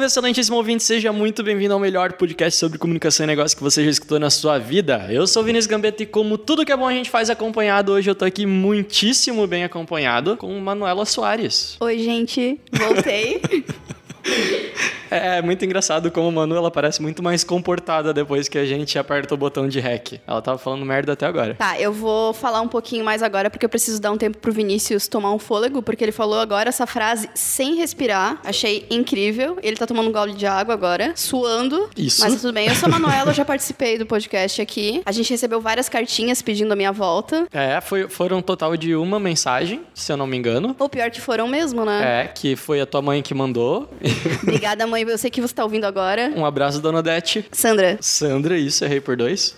[0.00, 3.84] Salve, excelentíssimo ouvinte, seja muito bem-vindo ao melhor podcast sobre comunicação e negócio que você
[3.84, 5.06] já escutou na sua vida.
[5.10, 7.92] Eu sou o Vinícius Gambetta e como tudo que é bom a gente faz acompanhado,
[7.92, 11.76] hoje eu tô aqui muitíssimo bem acompanhado com Manuela Soares.
[11.80, 13.42] Oi, gente, voltei.
[15.10, 18.96] É muito engraçado como a Manu ela parece muito mais comportada depois que a gente
[18.96, 20.20] aperta o botão de rec.
[20.24, 21.54] Ela tava falando merda até agora.
[21.54, 24.52] tá, eu vou falar um pouquinho mais agora porque eu preciso dar um tempo pro
[24.52, 28.40] Vinícius tomar um fôlego, porque ele falou agora essa frase sem respirar.
[28.44, 29.58] Achei incrível.
[29.62, 31.90] Ele tá tomando um gole de água agora, suando.
[31.96, 32.20] Isso.
[32.20, 32.68] Mas tudo bem.
[32.68, 35.02] Eu sou a Manuela, eu já participei do podcast aqui.
[35.04, 37.48] A gente recebeu várias cartinhas pedindo a minha volta.
[37.52, 40.76] É, foi, foram um total de uma mensagem, se eu não me engano.
[40.78, 42.22] Ou pior que foram mesmo, né?
[42.22, 43.90] É, que foi a tua mãe que mandou.
[44.42, 45.02] Obrigada, mãe.
[45.02, 46.32] Eu sei que você tá ouvindo agora.
[46.36, 47.44] Um abraço, dona Odete.
[47.52, 49.54] Sandra, Sandra, isso, errei por dois.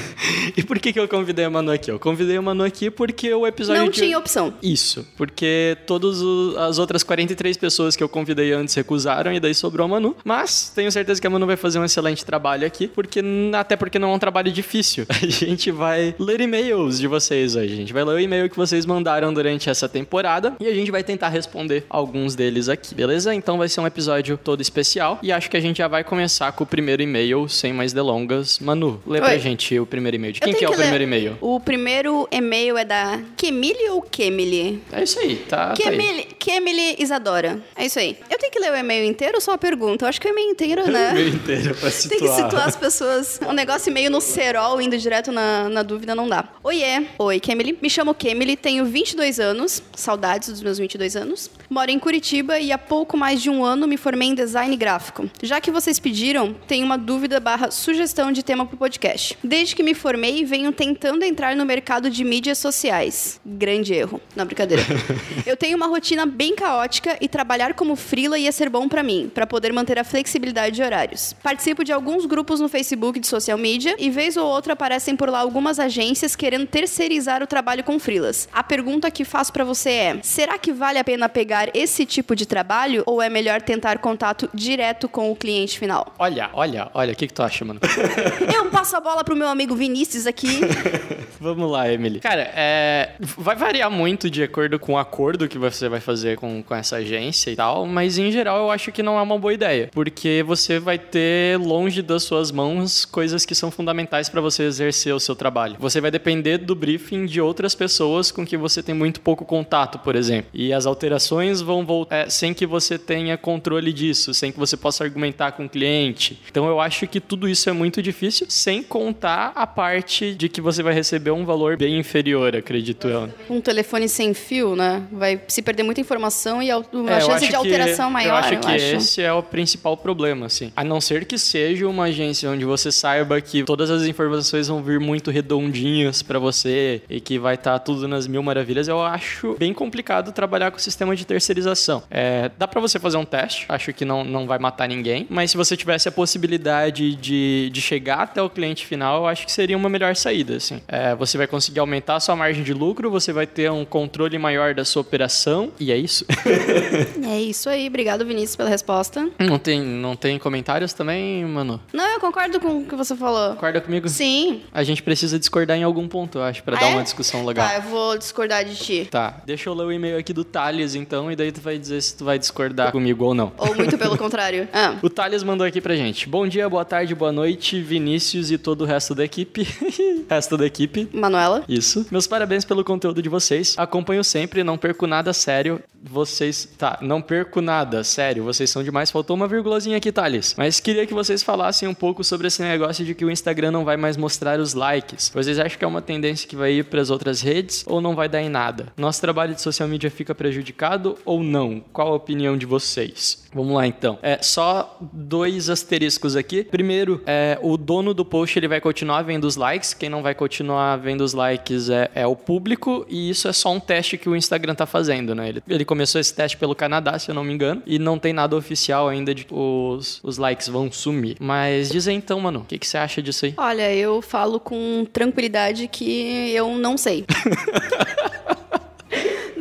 [0.56, 1.90] e por que, que eu convidei a Manu aqui?
[1.90, 4.00] Eu convidei a Manu aqui porque o episódio não de...
[4.00, 4.54] tinha opção.
[4.62, 6.18] Isso, porque todas
[6.58, 10.16] as outras 43 pessoas que eu convidei antes recusaram e daí sobrou a Manu.
[10.24, 13.22] Mas tenho certeza que a Manu vai fazer um excelente trabalho aqui, porque
[13.58, 15.06] até porque não é um trabalho difícil.
[15.20, 17.72] A gente vai ler e-mails de vocês hoje.
[17.72, 20.90] A gente vai ler o e-mail que vocês mandaram durante essa temporada e a gente
[20.90, 23.34] vai tentar responder alguns deles aqui, beleza?
[23.34, 26.50] Então vai ser um episódio todo especial e acho que a gente já vai começar
[26.52, 28.58] com o primeiro e-mail sem mais delongas.
[28.58, 29.38] Manu, lê pra Oi.
[29.38, 30.32] gente o primeiro e-mail.
[30.32, 31.38] De quem que é o ler- primeiro e-mail?
[31.40, 34.82] O primeiro e-mail é da Kemily ou Kemily?
[34.92, 35.76] É isso aí, tá, tá aí.
[35.76, 37.60] Kemily, Kemily Isadora.
[37.76, 38.16] É isso aí.
[38.30, 40.04] Eu que ler o e-mail inteiro ou só uma pergunta?
[40.04, 41.10] Eu acho que o e-mail inteiro, O né?
[41.12, 42.18] e-mail inteiro pra situar.
[42.18, 43.40] Tem que situar as pessoas.
[43.46, 46.44] Um negócio meio no cerol, indo direto na, na dúvida, não dá.
[46.62, 47.06] Oiê.
[47.18, 47.78] Oi, Kemily.
[47.80, 49.82] Me chamo Kemily, tenho 22 anos.
[49.94, 51.50] Saudades dos meus 22 anos.
[51.68, 55.30] Moro em Curitiba e há pouco mais de um ano me formei em design gráfico.
[55.42, 59.38] Já que vocês pediram, tenho uma dúvida barra sugestão de tema pro podcast.
[59.44, 63.40] Desde que me formei, venho tentando entrar no mercado de mídias sociais.
[63.46, 64.20] Grande erro.
[64.34, 64.82] Não, brincadeira.
[65.46, 69.30] Eu tenho uma rotina bem caótica e trabalhar como freela ia ser bom pra mim,
[69.32, 71.34] pra poder manter a flexibilidade de horários.
[71.42, 75.28] Participo de alguns grupos no Facebook de social media e vez ou outra aparecem por
[75.28, 78.48] lá algumas agências querendo terceirizar o trabalho com freelas.
[78.52, 82.34] A pergunta que faço pra você é: será que vale a pena pegar esse tipo
[82.34, 86.14] de trabalho ou é melhor tentar contato direto com o cliente final?
[86.18, 87.80] Olha, olha, olha, o que, que tu acha, mano?
[88.54, 90.60] Eu passo a bola pro meu amigo Vinícius aqui.
[91.40, 92.20] Vamos lá, Emily.
[92.20, 96.62] Cara, é, vai variar muito de acordo com o acordo que você vai fazer com,
[96.62, 99.52] com essa agência e tal, mas em geral eu acho que não é uma boa
[99.52, 104.64] ideia, porque você vai ter longe das suas mãos coisas que são fundamentais para você
[104.64, 105.76] exercer o seu trabalho.
[105.78, 109.98] Você vai depender do briefing de outras pessoas com que você tem muito pouco contato,
[109.98, 114.52] por exemplo, e as alterações vão voltar é, sem que você tenha controle disso, sem
[114.52, 116.40] que você possa argumentar com o cliente.
[116.50, 120.60] Então eu acho que tudo isso é muito difícil, sem contar a parte de que
[120.60, 123.28] você vai receber um valor bem inferior, acredito eu.
[123.48, 125.02] Um telefone sem fio, né?
[125.12, 128.58] Vai se perder muita informação e a, É, chance de alteração que, maior, Eu acho
[128.58, 130.72] que esse é o principal problema, assim.
[130.76, 134.82] A não ser que seja uma agência onde você saiba que todas as informações vão
[134.82, 139.56] vir muito redondinhas pra você e que vai estar tudo nas mil maravilhas, eu acho
[139.58, 142.02] bem complicado trabalhar com o sistema de terceirização.
[142.10, 145.50] É, dá pra você fazer um teste, acho que não, não vai matar ninguém, mas
[145.50, 149.52] se você tivesse a possibilidade de, de chegar até o cliente final, eu acho que
[149.52, 150.80] seria uma melhor saída, assim.
[150.88, 154.38] É, você vai conseguir aumentar a sua margem de lucro, você vai ter um controle
[154.38, 156.24] maior da sua operação, e é isso.
[157.30, 157.86] É isso aí.
[157.86, 159.28] Obrigado, Vinícius, pela resposta.
[159.38, 161.80] Não tem, não tem comentários também, mano?
[161.92, 163.50] Não, eu concordo com o que você falou.
[163.54, 164.08] Concorda comigo?
[164.08, 164.62] Sim.
[164.72, 166.94] A gente precisa discordar em algum ponto, eu acho, pra Ah, dar é?
[166.94, 167.66] uma discussão legal.
[167.68, 169.08] Tá, eu vou discordar de ti.
[169.10, 172.00] Tá, deixa eu ler o e-mail aqui do Thales, então, e daí tu vai dizer
[172.00, 173.52] se tu vai discordar comigo ou não.
[173.58, 174.68] Ou muito pelo contrário.
[174.72, 176.28] Ah, O Thales mandou aqui pra gente.
[176.28, 179.66] Bom dia, boa tarde, boa noite, Vinícius e todo o resto da equipe.
[180.28, 181.08] resto da equipe.
[181.12, 181.64] Manuela.
[181.68, 182.06] Isso.
[182.10, 183.74] Meus parabéns pelo conteúdo de vocês.
[183.76, 185.80] Acompanho sempre, não perco nada sério.
[186.02, 186.68] vocês.
[186.78, 189.10] Tá, não perco nada, sério, vocês são demais.
[189.10, 190.54] Faltou uma vírgulazinha aqui, Thales.
[190.56, 193.84] Mas queria que vocês falassem um pouco sobre esse negócio de que o Instagram não
[193.84, 195.30] vai mais mostrar os likes.
[195.34, 198.14] Vocês acham que é uma tendência que vai ir para as outras redes ou não
[198.14, 198.92] vai dar em nada?
[198.96, 201.82] Nosso trabalho de social media fica prejudicado ou não?
[201.92, 203.44] Qual a opinião de vocês?
[203.52, 204.18] Vamos lá então.
[204.22, 206.62] É só dois asteriscos aqui.
[206.62, 209.92] Primeiro, é, o dono do post ele vai continuar vendo os likes.
[209.92, 213.72] Quem não vai continuar vendo os likes é, é o público e isso é só
[213.72, 215.48] um teste que o Instagram tá fazendo, né?
[215.48, 218.32] Ele, ele começou esse teste pelo Canadá, se eu não me engano, e não tem
[218.32, 221.36] nada oficial ainda de que os, os likes vão sumir.
[221.40, 223.54] Mas diz aí então, mano, o que, que você acha disso aí?
[223.56, 227.24] Olha, eu falo com tranquilidade que eu não sei.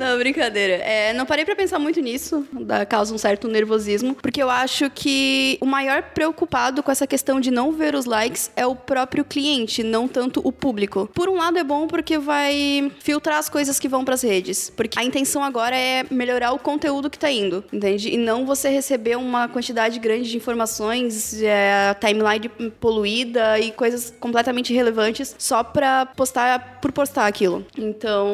[0.10, 0.74] Não, brincadeira.
[0.76, 4.90] É, não parei pra pensar muito nisso, da causa um certo nervosismo, porque eu acho
[4.90, 9.24] que o maior preocupado com essa questão de não ver os likes é o próprio
[9.24, 11.08] cliente, não tanto o público.
[11.14, 15.00] Por um lado é bom porque vai filtrar as coisas que vão pras redes, porque
[15.00, 18.10] a intenção agora é melhorar o conteúdo que tá indo, entende?
[18.10, 24.74] E não você receber uma quantidade grande de informações, é, timeline poluída e coisas completamente
[24.74, 27.66] irrelevantes só pra postar por postar aquilo.
[27.78, 28.28] Então,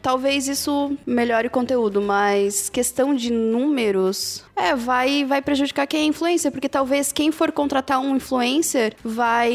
[0.00, 6.04] talvez isso melhore o conteúdo, mas questão de números, é, vai, vai prejudicar quem é
[6.04, 9.50] influencer, porque talvez quem for contratar um influencer vai.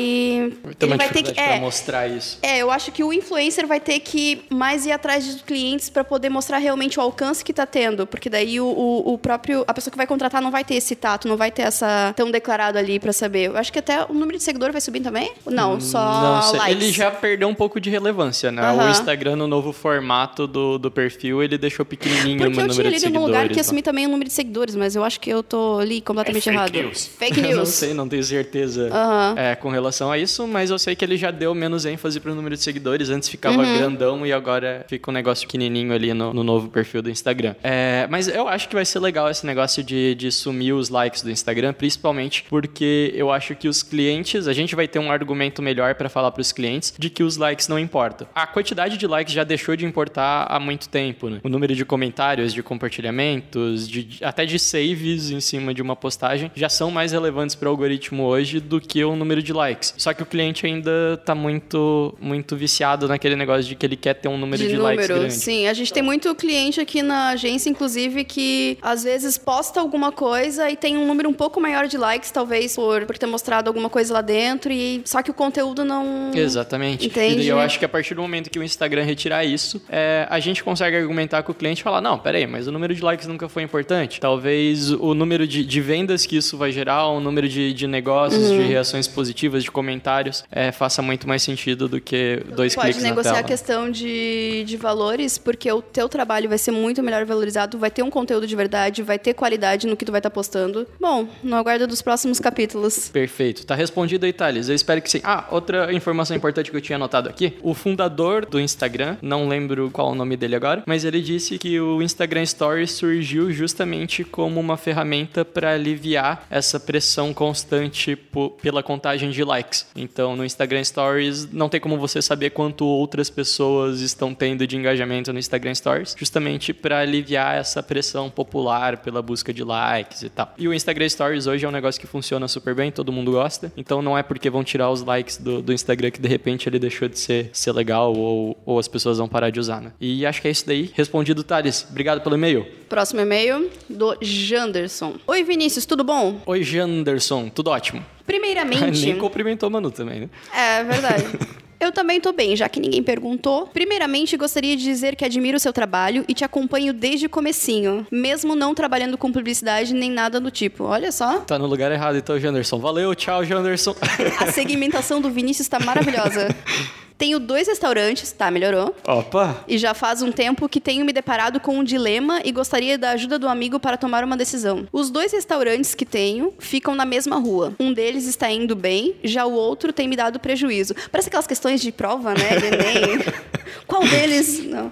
[0.78, 1.40] Tem ele vai ter que.
[1.40, 2.40] É, mostrar isso.
[2.42, 6.04] é, eu acho que o influencer vai ter que mais ir atrás de clientes para
[6.04, 9.74] poder mostrar realmente o alcance que tá tendo, porque daí o, o, o próprio a
[9.74, 12.78] pessoa que vai contratar não vai ter esse tato, não vai ter essa tão declarado
[12.78, 13.48] ali para saber.
[13.48, 15.32] Eu acho que até o número de seguidor vai subir também?
[15.46, 16.76] Não, só Não likes.
[16.76, 18.62] Ele já perdeu um pouco de relevância, né?
[18.62, 18.92] O Aham.
[18.92, 22.84] Instagram, no novo formato do, do perfil, ele deixou pequenininho Porque o eu número tinha
[22.84, 23.14] de lido seguidores.
[23.22, 23.62] num lugar que ia né?
[23.62, 26.52] assumir também o número de seguidores, mas eu acho que eu tô ali completamente É
[26.52, 26.74] fake errado.
[26.88, 27.08] news.
[27.08, 27.70] Fake Eu não news.
[27.70, 29.36] sei, não tenho certeza Aham.
[29.38, 32.34] é, com relação a isso, mas eu sei que ele já deu menos ênfase pro
[32.36, 33.10] número de seguidores.
[33.10, 33.78] Antes ficava Uhum.
[33.78, 37.56] grandão e agora fica um negócio pequenininho ali no, no novo perfil do Instagram.
[37.64, 41.22] É, mas eu acho que vai ser legal esse negócio de, de sumir os likes
[41.22, 45.62] do Instagram, principalmente porque eu acho que os clientes, a gente vai ter um argumento
[45.62, 48.28] melhor para falar pros clientes de que os likes não importam.
[48.36, 51.40] A quantidade de likes já deixou de importar há muito tempo, né?
[51.44, 52.62] O número de comentários, de
[53.10, 54.58] compartilhamentos, de, de- até de
[54.90, 58.80] saves em cima de uma postagem já são mais relevantes para o algoritmo hoje do
[58.80, 59.94] que o número de likes.
[59.98, 64.16] Só que o cliente ainda tá muito muito viciado naquele negócio de que ele quer
[64.16, 65.34] ter um número de, de likes número, grande.
[65.34, 65.68] sim.
[65.68, 70.70] A gente tem muito cliente aqui na agência, inclusive, que às vezes posta alguma coisa
[70.70, 73.90] e tem um número um pouco maior de likes, talvez por, por ter mostrado alguma
[73.90, 76.32] coisa lá dentro, e só que o conteúdo não.
[76.34, 77.08] Exatamente.
[77.08, 77.42] Entende?
[77.42, 80.40] E eu acho que a partir do momento que o Instagram retirar isso, é, a
[80.40, 83.28] gente consegue argumentar com o cliente e falar: não, peraí, mas o número de likes
[83.28, 84.20] nunca foi importante.
[84.20, 84.65] Talvez
[85.00, 88.58] o número de, de vendas que isso vai gerar, o número de, de negócios, Uhum.
[88.60, 93.04] de reações positivas, de comentários, é, faça muito mais sentido do que dois Pode cliques
[93.04, 93.46] na negociar tela.
[93.46, 97.90] a questão de, de valores, porque o teu trabalho vai ser muito melhor valorizado, vai
[97.92, 100.86] ter um conteúdo de verdade, vai ter qualidade no que tu vai estar postando.
[101.00, 103.10] Bom, no aguardo dos próximos capítulos.
[103.10, 103.66] Perfeito.
[103.66, 104.70] Tá respondido aí, Thales.
[104.70, 105.22] Eu espero que sim.
[105.24, 107.54] Ah, outra informação importante que eu tinha anotado aqui.
[107.62, 111.80] O fundador do Instagram, não lembro qual o nome dele agora, mas ele disse que
[111.80, 118.18] o Instagram Stories surgiu justamente como uma ferramenta para aliviar essa pressão constante
[118.62, 119.88] pela contagem de likes.
[119.96, 124.76] Então, no Instagram Stories, não tem como você saber quanto outras pessoas estão tendo de
[124.76, 130.30] engajamento no Instagram Stories, justamente para aliviar essa pressão popular pela busca de likes e
[130.30, 130.54] tal.
[130.58, 133.72] E o Instagram Stories hoje é um negócio que funciona super bem, todo mundo gosta.
[133.76, 136.80] Então não é porque vão tirar os likes do, do Instagram que de repente ele
[136.80, 139.92] deixou de ser, ser legal ou, ou as pessoas vão parar de usar, né?
[140.00, 140.92] E acho que é isso daí.
[140.94, 141.86] Respondido, Thales.
[141.90, 142.66] Obrigado pelo e-mail.
[142.90, 145.16] Próximo e-mail do Janderson.
[145.28, 146.40] Oi, Vinícius, tudo bom?
[146.46, 147.50] Oi, Janderson.
[147.50, 148.06] Tudo ótimo.
[148.26, 149.04] Primeiramente.
[149.06, 150.30] Nem cumprimentou o Manu também, né?
[150.54, 151.26] É verdade.
[151.78, 153.68] Eu também tô bem, já que ninguém perguntou.
[153.68, 158.08] Primeiramente, gostaria de dizer que admiro o seu trabalho e te acompanho desde o comecinho,
[158.10, 160.86] mesmo não trabalhando com publicidade nem nada do tipo.
[160.86, 162.80] Olha só, Tá no lugar errado então, Janderson.
[162.80, 163.94] Valeu, tchau, Janderson.
[164.40, 166.48] a segmentação do Vinícius tá maravilhosa.
[167.18, 168.96] Tenho dois restaurantes, tá, melhorou.
[169.08, 169.64] Opa!
[169.68, 173.12] E já faz um tempo que tenho me deparado com um dilema e gostaria da
[173.12, 174.86] ajuda do amigo para tomar uma decisão.
[174.92, 177.74] Os dois restaurantes que tenho ficam na mesma rua.
[177.80, 180.94] Um deles está indo bem, já o outro tem me dado prejuízo.
[181.12, 183.86] Parece aquelas questões de prova, né, de.
[183.88, 184.66] Qual deles?
[184.66, 184.92] Não.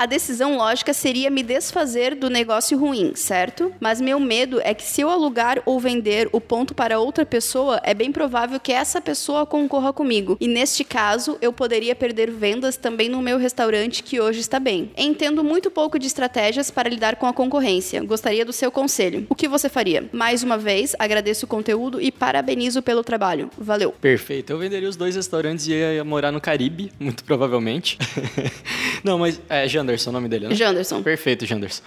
[0.00, 3.70] A decisão lógica seria me desfazer do negócio ruim, certo?
[3.78, 7.78] Mas meu medo é que se eu alugar ou vender o ponto para outra pessoa,
[7.84, 10.38] é bem provável que essa pessoa concorra comigo.
[10.40, 14.90] E neste caso, eu poderia perder vendas também no meu restaurante que hoje está bem.
[14.96, 18.02] Entendo muito pouco de estratégias para lidar com a concorrência.
[18.02, 19.26] Gostaria do seu conselho.
[19.28, 20.08] O que você faria?
[20.14, 23.50] Mais uma vez, agradeço o conteúdo e parabenizo pelo trabalho.
[23.58, 23.92] Valeu.
[23.92, 24.50] Perfeito.
[24.50, 27.98] Eu venderia os dois restaurantes e ia morar no Caribe, muito provavelmente.
[29.04, 30.54] Não, mas, é, Janderson, Janderson o nome dele, né?
[30.54, 31.02] Janderson.
[31.02, 31.82] Perfeito, Janderson.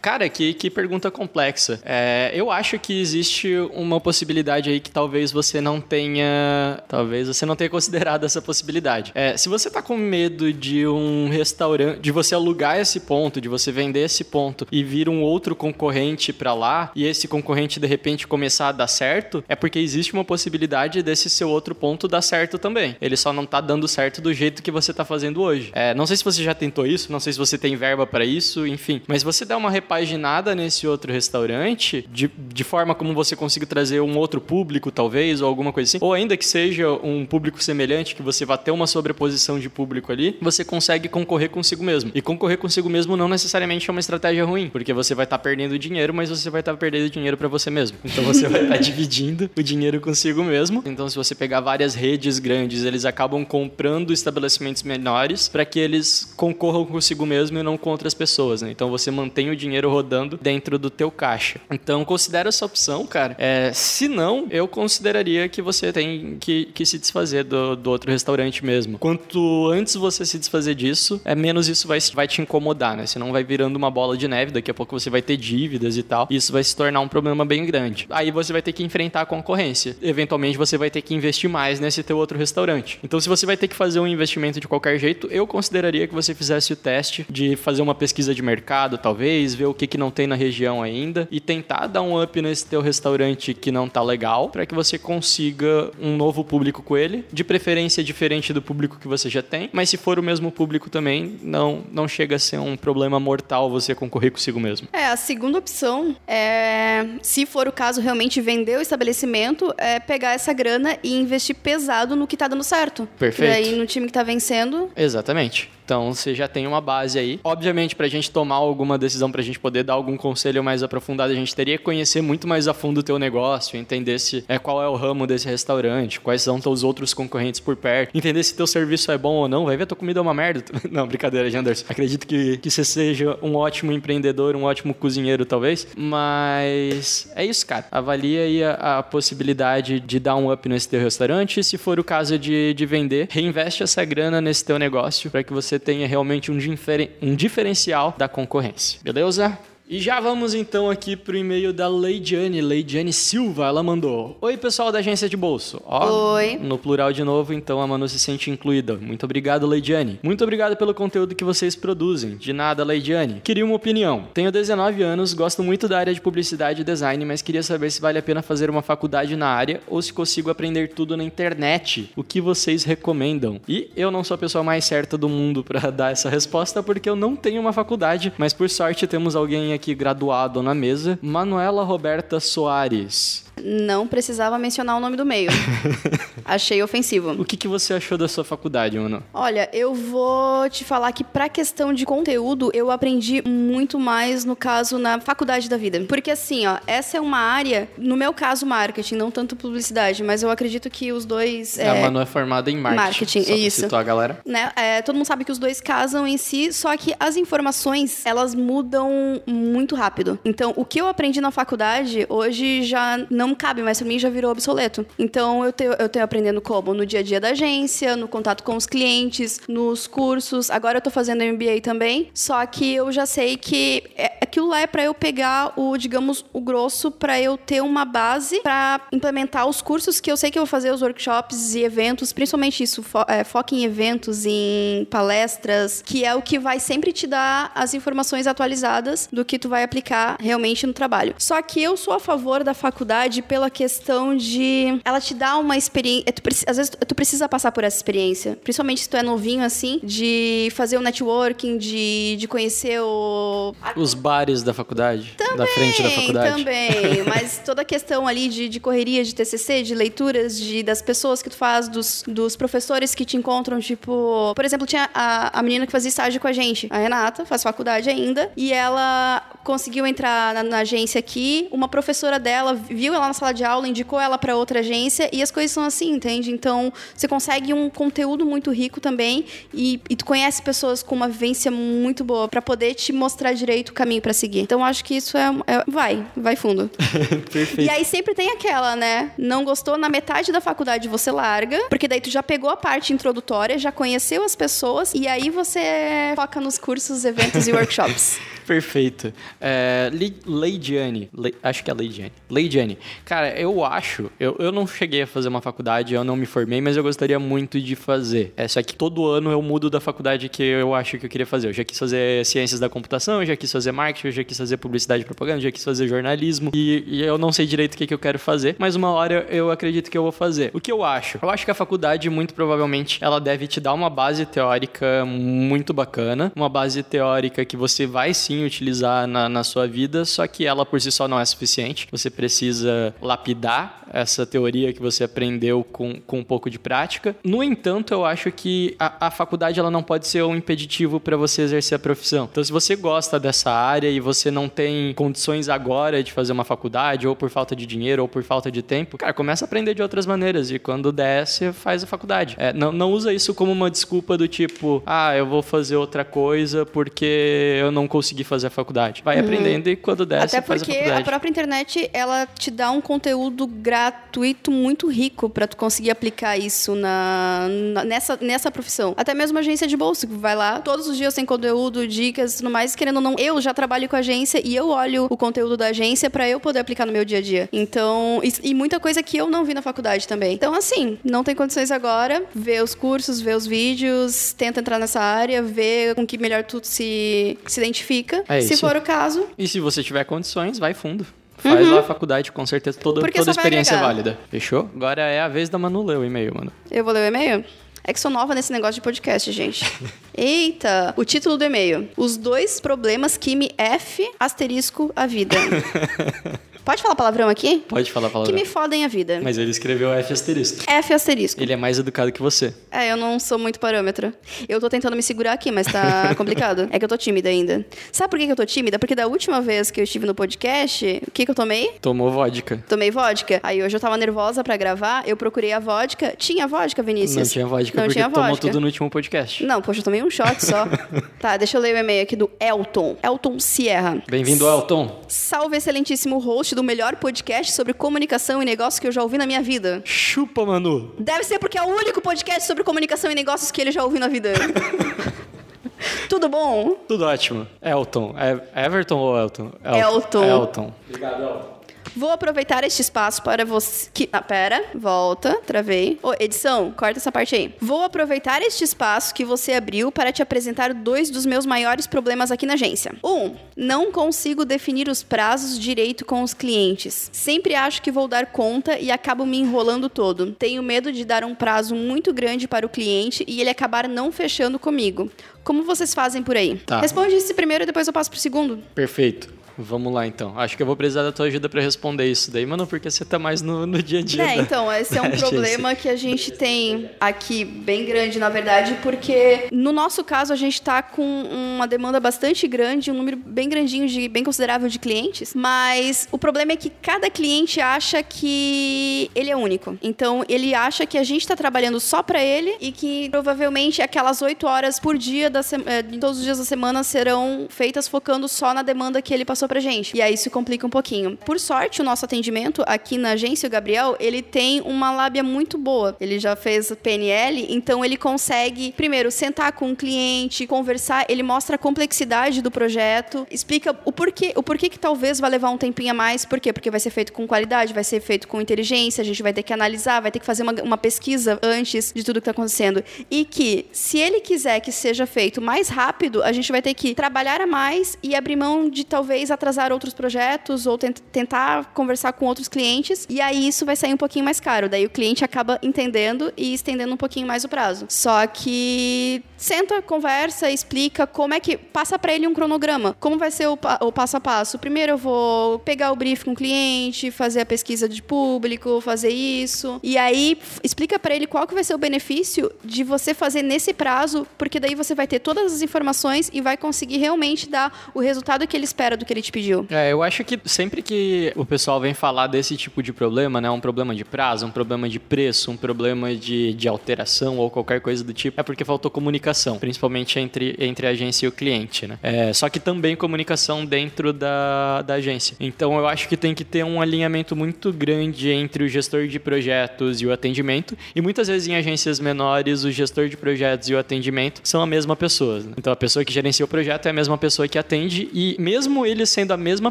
[0.00, 1.80] Cara, que, que pergunta complexa.
[1.84, 6.82] É, eu acho que existe uma possibilidade aí que talvez você não tenha.
[6.88, 9.12] Talvez você não tenha considerado essa possibilidade.
[9.14, 12.00] É, se você tá com medo de um restaurante.
[12.00, 16.32] de você alugar esse ponto, de você vender esse ponto e vir um outro concorrente
[16.32, 20.24] pra lá, e esse concorrente de repente começar a dar certo, é porque existe uma
[20.24, 22.96] possibilidade desse seu outro ponto dar certo também.
[23.00, 25.70] Ele só não tá dando certo do jeito que você tá fazendo hoje.
[25.72, 28.24] É, não sei se você já tentou isso, não sei se você tem verba pra
[28.24, 29.00] isso, enfim.
[29.06, 34.00] Mas você der uma repaginada nesse outro restaurante, de, de forma como você consiga trazer
[34.00, 38.14] um outro público, talvez, ou alguma coisa assim, ou ainda que seja um público semelhante,
[38.14, 42.10] que você vá ter uma sobreposição de público ali, você consegue concorrer consigo mesmo.
[42.14, 45.78] E concorrer consigo mesmo não necessariamente é uma estratégia ruim, porque você vai estar perdendo
[45.78, 47.98] dinheiro, mas você vai estar perdendo dinheiro pra você mesmo.
[48.04, 50.82] Então você vai estar dividindo o dinheiro consigo mesmo.
[50.86, 56.32] Então se você pegar várias redes grandes, eles acabam comprando estabelecimentos menores para que eles
[56.36, 58.70] concorram consigo mesmo e não com outras pessoas, né?
[58.70, 61.60] Então você mantém o dinheiro rodando dentro do teu caixa.
[61.70, 63.36] Então considera essa opção, cara.
[63.38, 68.10] É, se não, eu consideraria que você tem que, que se desfazer do, do outro
[68.10, 68.98] restaurante mesmo.
[68.98, 73.06] Quanto antes você se desfazer disso, é menos isso vai, vai te incomodar, né?
[73.06, 76.02] Senão vai virando uma bola de neve, daqui a pouco você vai ter dívidas e
[76.02, 76.26] tal.
[76.30, 78.06] E isso vai se tornar um problema bem grande.
[78.10, 79.96] Aí você vai ter que enfrentar a concorrência.
[80.02, 82.98] Eventualmente você vai ter que investir mais nesse teu outro restaurante.
[83.02, 86.14] Então se você vai ter que fazer um investimento de qualquer jeito, eu consideraria que
[86.14, 89.98] você fizesse o teste de fazer uma pesquisa de mercado, talvez, ver o que, que
[89.98, 93.88] não tem na região ainda e tentar dar um up nesse teu restaurante que não
[93.88, 98.62] tá legal, para que você consiga um novo público com ele, de preferência diferente do
[98.62, 102.36] público que você já tem, mas se for o mesmo público também, não não chega
[102.36, 104.88] a ser um problema mortal você concorrer consigo mesmo.
[104.92, 110.32] É, a segunda opção é, se for o caso, realmente vender o estabelecimento, é pegar
[110.32, 113.08] essa grana e investir pesado no que tá dando certo.
[113.18, 113.50] Perfeito.
[113.50, 115.73] E aí no time que tá vencendo, Exatamente.
[115.84, 117.40] Então você já tem uma base aí.
[117.44, 121.36] Obviamente, pra gente tomar alguma decisão, pra gente poder dar algum conselho mais aprofundado, a
[121.36, 124.82] gente teria que conhecer muito mais a fundo o teu negócio, entender se é qual
[124.82, 128.66] é o ramo desse restaurante, quais são teus outros concorrentes por perto, entender se teu
[128.66, 129.64] serviço é bom ou não.
[129.66, 130.64] Vai ver, tua comida é uma merda.
[130.90, 131.84] Não, brincadeira, Janderson.
[131.88, 135.86] Acredito que, que você seja um ótimo empreendedor, um ótimo cozinheiro, talvez.
[135.96, 137.86] Mas é isso, cara.
[137.90, 141.62] Avalia aí a, a possibilidade de dar um up nesse teu restaurante.
[141.64, 145.52] Se for o caso de, de vender, reinveste essa grana nesse teu negócio para que
[145.52, 149.00] você tenha realmente um, diferen- um diferencial da concorrência.
[149.02, 149.56] Beleza?
[149.86, 153.66] E já vamos então aqui pro e-mail da Leidiane, Leidiane Silva.
[153.66, 155.78] Ela mandou: Oi, pessoal da agência de bolso.
[155.84, 156.56] Ó, Oi.
[156.56, 158.94] No plural de novo, então a Manu se sente incluída.
[158.94, 160.18] Muito obrigado, Leidiane.
[160.22, 162.38] Muito obrigado pelo conteúdo que vocês produzem.
[162.38, 163.42] De nada, Leidiane.
[163.44, 164.26] Queria uma opinião.
[164.32, 168.00] Tenho 19 anos, gosto muito da área de publicidade e design, mas queria saber se
[168.00, 172.10] vale a pena fazer uma faculdade na área ou se consigo aprender tudo na internet.
[172.16, 173.60] O que vocês recomendam?
[173.68, 177.08] E eu não sou a pessoa mais certa do mundo para dar essa resposta porque
[177.08, 181.84] eu não tenho uma faculdade, mas por sorte temos alguém aqui graduado na mesa, Manuela
[181.84, 183.44] Roberta Soares.
[183.62, 185.50] Não precisava mencionar o nome do meio.
[186.44, 187.32] Achei ofensivo.
[187.32, 189.22] O que, que você achou da sua faculdade, Manu?
[189.32, 194.54] Olha, eu vou te falar que pra questão de conteúdo, eu aprendi muito mais no
[194.54, 196.04] caso na faculdade da vida.
[196.08, 200.42] Porque assim, ó, essa é uma área, no meu caso, marketing, não tanto publicidade, mas
[200.42, 201.78] eu acredito que os dois.
[201.78, 203.02] a Manu é formada em marketing.
[203.02, 203.80] marketing, isso.
[203.82, 204.38] situar a galera.
[204.44, 204.70] né?
[204.76, 208.54] É, todo mundo sabe que os dois casam em si, só que as informações, elas
[208.54, 210.38] mudam muito rápido.
[210.44, 214.30] Então, o que eu aprendi na faculdade, hoje já não cabe mais pra mim, já
[214.30, 215.04] virou obsoleto.
[215.18, 218.62] Então, eu tenho, eu tenho aprendendo como no dia a dia da agência, no contato
[218.62, 220.70] com os clientes, nos cursos.
[220.70, 224.80] Agora eu tô fazendo MBA também, só que eu já sei que é- aquilo lá
[224.82, 229.66] é pra eu pegar o, digamos, o grosso pra eu ter uma base pra implementar
[229.66, 233.02] os cursos que eu sei que eu vou fazer, os workshops e eventos, principalmente isso,
[233.02, 237.72] fo é, foca em eventos, em palestras, que é o que vai sempre te dar
[237.74, 241.34] as informações atualizadas do que tu vai aplicar realmente no trabalho.
[241.38, 245.76] Só que eu sou a favor da faculdade pela questão de ela te dá uma
[245.76, 249.16] experiência, tu preci- às vezes tu, tu precisa passar por essa experiência, principalmente se tu
[249.16, 255.34] é novinho assim, de fazer o networking, de, de conhecer o Os bares da faculdade.
[255.56, 256.56] da frente da faculdade.
[256.58, 261.00] também, mas toda a questão ali de, de correria, de TCC, de leituras, de, das
[261.02, 264.52] pessoas que tu faz, dos, dos professores que te encontram, tipo...
[264.54, 267.62] Por exemplo, tinha a, a menina que fazia estágio com a gente, a Renata, faz
[267.62, 273.23] faculdade ainda, e ela conseguiu entrar na, na agência aqui, uma professora dela viu ela
[273.28, 276.50] na sala de aula, indicou ela para outra agência e as coisas são assim, entende?
[276.50, 281.28] Então, você consegue um conteúdo muito rico também e, e tu conhece pessoas com uma
[281.28, 284.60] vivência muito boa para poder te mostrar direito o caminho para seguir.
[284.60, 286.90] Então, acho que isso é, é vai, vai fundo.
[287.50, 287.80] Perfeito.
[287.80, 289.32] E aí sempre tem aquela, né?
[289.38, 293.12] Não gostou na metade da faculdade você larga, porque daí tu já pegou a parte
[293.12, 298.38] introdutória, já conheceu as pessoas e aí você foca nos cursos, eventos e workshops.
[298.66, 299.32] Perfeito.
[299.60, 300.10] É,
[300.46, 301.28] Leidiane.
[301.36, 302.32] Le- acho que é Leidiane.
[302.50, 302.98] Leidiane.
[303.24, 304.30] Cara, eu acho.
[304.38, 307.38] Eu, eu não cheguei a fazer uma faculdade, eu não me formei, mas eu gostaria
[307.38, 308.52] muito de fazer.
[308.56, 311.46] É só que todo ano eu mudo da faculdade que eu acho que eu queria
[311.46, 311.68] fazer.
[311.68, 314.56] Eu já quis fazer ciências da computação, eu já quis fazer marketing, eu já quis
[314.56, 316.70] fazer publicidade e propaganda, eu já quis fazer jornalismo.
[316.74, 319.46] E, e eu não sei direito o que, que eu quero fazer, mas uma hora
[319.50, 320.70] eu acredito que eu vou fazer.
[320.72, 321.38] O que eu acho?
[321.42, 325.92] Eu acho que a faculdade, muito provavelmente, ela deve te dar uma base teórica muito
[325.92, 330.66] bacana, uma base teórica que você vai sim utilizar na, na sua vida, só que
[330.66, 332.06] ela por si só não é suficiente.
[332.10, 337.34] Você precisa lapidar essa teoria que você aprendeu com, com um pouco de prática.
[337.42, 341.36] No entanto, eu acho que a, a faculdade ela não pode ser um impeditivo para
[341.36, 342.48] você exercer a profissão.
[342.50, 346.64] Então, se você gosta dessa área e você não tem condições agora de fazer uma
[346.64, 349.94] faculdade, ou por falta de dinheiro, ou por falta de tempo, cara, começa a aprender
[349.94, 351.12] de outras maneiras e quando
[351.44, 352.54] você faz a faculdade.
[352.58, 356.24] É, não, não usa isso como uma desculpa do tipo, ah, eu vou fazer outra
[356.24, 359.22] coisa porque eu não consegui fazer a faculdade.
[359.24, 361.24] Vai aprendendo e quando der, Até você faz a porque a faculdade.
[361.24, 366.94] própria internet, ela te dá um conteúdo gratuito muito rico para tu conseguir aplicar isso
[366.94, 369.14] na, na- nessa, nessa profissão.
[369.16, 372.70] Até mesmo agência de bolsa, que vai lá, todos os dias tem conteúdo, dicas tudo
[372.70, 373.34] mais, querendo ou não.
[373.38, 376.78] Eu já trabalho com agência e eu olho o conteúdo da agência para eu poder
[376.80, 377.68] aplicar no meu dia a dia.
[377.72, 380.54] Então, e, e muita coisa que eu não vi na faculdade também.
[380.54, 385.20] Então, assim, não tem condições agora, vê os cursos, vê os vídeos, tenta entrar nessa
[385.20, 388.33] área, vê com que melhor tu se, se identifica.
[388.48, 391.26] É se for o caso, E se você tiver condições, vai fundo.
[391.56, 393.24] Faz lá a faculdade, com certeza toda, Uhum.
[393.26, 394.38] Porque toda experiência é válida.
[394.50, 394.90] Fechou?
[394.94, 396.72] Agora é a vez da Manu ler o e-mail, mano.
[396.90, 397.64] Eu vou ler o e-mail?
[398.06, 399.84] É que sou nova nesse negócio de podcast, gente.
[400.36, 401.14] Eita!
[401.16, 402.08] O título do e-mail.
[402.18, 405.56] Os dois problemas que me F asterisco a vida.
[406.84, 407.82] Pode falar palavrão aqui?
[407.88, 409.40] Pode falar a Que me fodem a vida.
[409.42, 410.84] Mas ele escreveu F asterisco.
[410.86, 411.62] F asterisco.
[411.62, 412.74] Ele é mais educado que você.
[412.90, 414.34] É, eu não sou muito parâmetro.
[414.68, 416.86] Eu tô tentando me segurar aqui, mas tá complicado.
[416.90, 417.86] É que eu tô tímida ainda.
[418.12, 418.98] Sabe por que que eu tô tímida?
[418.98, 421.92] Porque da última vez que eu estive no podcast, o que que eu tomei?
[422.02, 422.84] Tomou vodka.
[422.86, 423.60] Tomei vodka.
[423.62, 426.34] Aí hoje eu tava nervosa pra gravar, eu procurei a vodka.
[426.36, 427.36] Tinha vodka, Vinícius?
[427.48, 428.66] Não tinha vodka Não porque tinha tomou vodka.
[428.66, 429.64] tudo no último podcast.
[429.64, 430.86] Não, poxa, eu tomei um shot só.
[431.40, 433.16] tá, deixa eu ler o e-mail aqui do Elton.
[433.22, 434.22] Elton Sierra.
[434.28, 435.22] Bem-vindo, Elton.
[435.28, 439.46] Salve, excelentíssimo host do melhor podcast sobre comunicação e negócios que eu já ouvi na
[439.46, 440.02] minha vida.
[440.04, 441.14] Chupa, Manu.
[441.18, 444.20] Deve ser porque é o único podcast sobre comunicação e negócios que ele já ouviu
[444.20, 444.52] na vida.
[446.28, 446.96] Tudo bom?
[447.08, 447.66] Tudo ótimo.
[447.80, 448.34] Elton.
[448.36, 449.72] É Everton ou Elton?
[449.84, 450.44] Elton.
[450.44, 450.92] Elton.
[451.08, 451.73] Obrigado, Elton.
[452.16, 454.08] Vou aproveitar este espaço para você.
[454.12, 454.28] Que...
[454.32, 456.18] Ah, pera, volta, travei.
[456.22, 457.74] Ô, edição, corta essa parte aí.
[457.80, 462.50] Vou aproveitar este espaço que você abriu para te apresentar dois dos meus maiores problemas
[462.50, 463.14] aqui na agência.
[463.24, 467.30] Um, não consigo definir os prazos direito com os clientes.
[467.32, 470.52] Sempre acho que vou dar conta e acabo me enrolando todo.
[470.52, 474.30] Tenho medo de dar um prazo muito grande para o cliente e ele acabar não
[474.30, 475.30] fechando comigo.
[475.64, 476.76] Como vocês fazem por aí?
[476.86, 477.00] Tá.
[477.00, 478.78] Responde esse primeiro e depois eu passo pro segundo.
[478.94, 479.63] Perfeito.
[479.76, 480.58] Vamos lá, então.
[480.58, 483.24] Acho que eu vou precisar da tua ajuda pra responder isso daí, mano, porque você
[483.24, 484.42] tá mais no, no dia a dia.
[484.42, 485.48] É, da- então, esse é um da agência.
[485.48, 490.56] problema que a gente tem aqui bem grande, na verdade, porque no nosso caso a
[490.56, 494.98] gente tá com uma demanda bastante grande, um número bem grandinho, de, bem considerável de
[494.98, 499.98] clientes, mas o problema é que cada cliente acha que ele é único.
[500.02, 504.40] Então, ele acha que a gente tá trabalhando só pra ele e que provavelmente aquelas
[504.42, 508.06] oito horas por dia, da se- eh, de todos os dias da semana, serão feitas
[508.06, 510.16] focando só na demanda que ele passou pra gente.
[510.16, 511.36] E aí isso complica um pouquinho.
[511.36, 515.78] Por sorte, o nosso atendimento aqui na agência, o Gabriel, ele tem uma lábia muito
[515.78, 516.16] boa.
[516.20, 521.76] Ele já fez PNL, então ele consegue, primeiro, sentar com o cliente, conversar, ele mostra
[521.76, 526.10] a complexidade do projeto, explica o porquê, o porquê que talvez vai levar um tempinho
[526.10, 526.72] a mais, por quê?
[526.72, 529.62] Porque vai ser feito com qualidade, vai ser feito com inteligência, a gente vai ter
[529.62, 533.02] que analisar, vai ter que fazer uma, uma pesquisa antes de tudo que está acontecendo.
[533.30, 537.14] E que, se ele quiser que seja feito mais rápido, a gente vai ter que
[537.14, 542.32] trabalhar a mais e abrir mão de talvez atrasar outros projetos ou tent- tentar conversar
[542.32, 543.26] com outros clientes.
[543.28, 544.88] E aí isso vai sair um pouquinho mais caro.
[544.88, 548.06] Daí o cliente acaba entendendo e estendendo um pouquinho mais o prazo.
[548.08, 551.76] Só que senta, conversa, explica como é que.
[551.76, 553.16] Passa para ele um cronograma.
[553.20, 554.78] Como vai ser o, pa- o passo a passo?
[554.78, 559.30] Primeiro eu vou pegar o brief com o cliente, fazer a pesquisa de público, fazer
[559.30, 560.00] isso.
[560.02, 563.92] E aí explica para ele qual que vai ser o benefício de você fazer nesse
[563.94, 568.20] prazo, porque daí você vai ter todas as informações e vai conseguir realmente dar o
[568.20, 569.86] resultado que ele espera do que ele te pediu.
[569.90, 573.70] É, eu acho que sempre que o pessoal vem falar desse tipo de problema, né?
[573.70, 578.00] Um problema de prazo, um problema de preço, um problema de, de alteração ou qualquer
[578.00, 582.06] coisa do tipo, é porque faltou comunicação, principalmente entre, entre a agência e o cliente,
[582.06, 582.18] né?
[582.22, 585.56] É, só que também comunicação dentro da, da agência.
[585.60, 589.38] Então eu acho que tem que ter um alinhamento muito grande entre o gestor de
[589.38, 590.96] projetos e o atendimento.
[591.14, 594.86] E muitas vezes em agências menores, o gestor de projetos e o atendimento são a
[594.86, 595.60] mesma pessoa.
[595.60, 595.74] Né?
[595.76, 599.04] Então a pessoa que gerencia o projeto é a mesma pessoa que atende e mesmo
[599.04, 599.90] ele sendo a mesma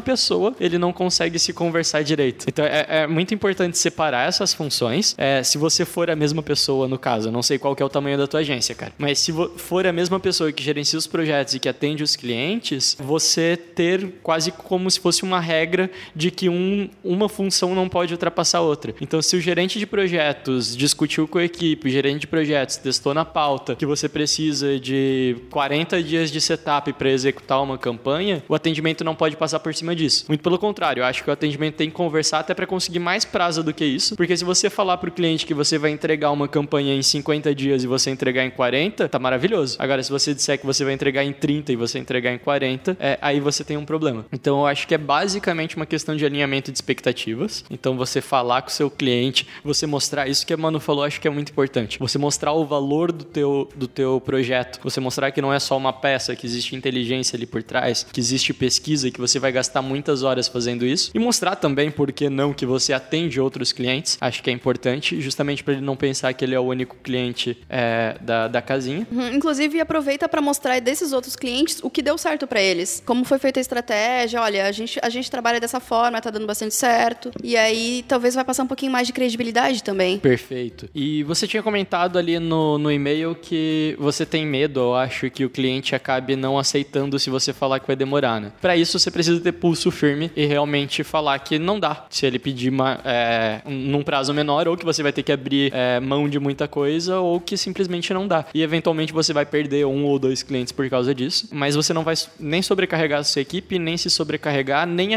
[0.00, 2.46] pessoa, ele não consegue se conversar direito.
[2.48, 5.14] Então é, é muito importante separar essas funções.
[5.18, 7.88] É, se você for a mesma pessoa, no caso, eu não sei qual é o
[7.88, 11.54] tamanho da tua agência, cara, mas se for a mesma pessoa que gerencia os projetos
[11.54, 16.48] e que atende os clientes, você ter quase como se fosse uma regra de que
[16.48, 18.94] um, uma função não pode ultrapassar a outra.
[19.00, 23.12] Então, se o gerente de projetos discutiu com a equipe, o gerente de projetos testou
[23.12, 28.54] na pauta que você precisa de 40 dias de setup para executar uma campanha, o
[28.54, 30.24] atendimento não pode passar por cima disso.
[30.28, 33.24] Muito pelo contrário, eu acho que o atendimento tem que conversar até para conseguir mais
[33.24, 36.30] prazo do que isso, porque se você falar para o cliente que você vai entregar
[36.30, 39.76] uma campanha em 50 dias e você entregar em 40, tá maravilhoso.
[39.78, 42.96] Agora, se você disser que você vai entregar em 30 e você entregar em 40,
[43.00, 44.24] é, aí você tem um problema.
[44.32, 47.64] Então, eu acho que é basicamente uma questão de alinhamento de expectativas.
[47.70, 51.20] Então, você falar com o seu cliente, você mostrar isso que a Manu falou, acho
[51.20, 51.98] que é muito importante.
[51.98, 55.76] Você mostrar o valor do teu, do teu projeto, você mostrar que não é só
[55.76, 59.82] uma peça, que existe inteligência ali por trás, que existe pesquisa que você vai gastar
[59.82, 61.10] muitas horas fazendo isso.
[61.14, 64.18] E mostrar também, por que não, que você atende outros clientes.
[64.20, 67.56] Acho que é importante, justamente para ele não pensar que ele é o único cliente
[67.68, 69.06] é, da, da casinha.
[69.10, 73.02] Uhum, inclusive, aproveita para mostrar desses outros clientes o que deu certo para eles.
[73.04, 76.46] Como foi feita a estratégia, olha, a gente, a gente trabalha dessa forma, tá dando
[76.46, 77.30] bastante certo.
[77.42, 80.18] E aí, talvez vai passar um pouquinho mais de credibilidade também.
[80.18, 80.88] Perfeito.
[80.94, 85.44] E você tinha comentado ali no, no e-mail que você tem medo, eu acho, que
[85.44, 88.52] o cliente acabe não aceitando se você falar que vai demorar, né?
[88.60, 92.04] Para isso, você precisa ter pulso firme e realmente falar que não dá.
[92.10, 95.72] Se ele pedir uma, é, num prazo menor, ou que você vai ter que abrir
[95.72, 98.44] é, mão de muita coisa, ou que simplesmente não dá.
[98.52, 102.02] E eventualmente você vai perder um ou dois clientes por causa disso, mas você não
[102.02, 105.10] vai nem sobrecarregar a sua equipe, nem se sobrecarregar, nem,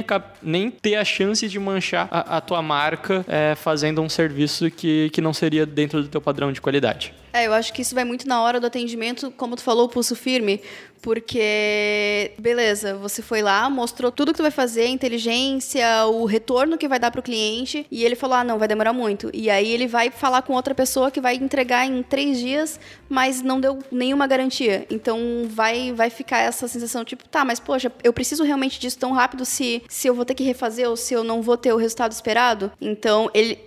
[0.44, 5.10] nem ter a chance de manchar a, a tua marca é, fazendo um serviço que,
[5.12, 7.14] que não seria dentro do teu padrão de qualidade.
[7.38, 9.90] É, eu acho que isso vai muito na hora do atendimento, como tu falou, o
[9.90, 10.60] pulso firme,
[11.04, 16.78] porque, beleza, você foi lá, mostrou tudo que tu vai fazer, a inteligência, o retorno
[16.78, 19.30] que vai dar pro cliente, e ele falou, ah, não, vai demorar muito.
[19.34, 23.44] E aí ele vai falar com outra pessoa que vai entregar em três dias, mas
[23.44, 24.88] não deu nenhuma garantia.
[24.90, 29.12] Então vai, vai ficar essa sensação, tipo, tá, mas poxa, eu preciso realmente disso tão
[29.12, 31.78] rápido se, se eu vou ter que refazer ou se eu não vou ter o
[31.78, 32.72] resultado esperado.
[32.82, 33.60] Então, ele